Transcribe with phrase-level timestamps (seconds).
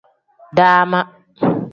[0.57, 0.99] Dama.